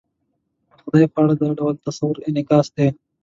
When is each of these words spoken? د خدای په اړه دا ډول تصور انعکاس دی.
د 0.69 0.73
خدای 0.81 1.05
په 1.13 1.17
اړه 1.23 1.33
دا 1.41 1.49
ډول 1.59 1.75
تصور 1.87 2.15
انعکاس 2.27 2.67
دی. 2.75 2.87